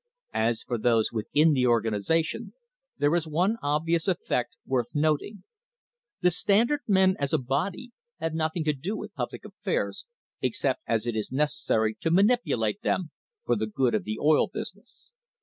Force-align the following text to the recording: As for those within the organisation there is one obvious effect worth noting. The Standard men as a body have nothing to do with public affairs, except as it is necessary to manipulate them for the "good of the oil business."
As 0.33 0.63
for 0.63 0.79
those 0.79 1.11
within 1.11 1.53
the 1.53 1.67
organisation 1.67 2.55
there 2.97 3.13
is 3.13 3.27
one 3.27 3.57
obvious 3.61 4.07
effect 4.07 4.55
worth 4.65 4.95
noting. 4.95 5.43
The 6.21 6.31
Standard 6.31 6.79
men 6.87 7.15
as 7.19 7.33
a 7.33 7.37
body 7.37 7.91
have 8.19 8.33
nothing 8.33 8.63
to 8.63 8.73
do 8.73 8.97
with 8.97 9.13
public 9.13 9.45
affairs, 9.45 10.07
except 10.41 10.81
as 10.87 11.05
it 11.05 11.15
is 11.15 11.31
necessary 11.31 11.93
to 12.01 12.09
manipulate 12.09 12.81
them 12.81 13.11
for 13.45 13.55
the 13.55 13.67
"good 13.67 13.93
of 13.93 14.03
the 14.03 14.17
oil 14.17 14.47
business." 14.47 15.11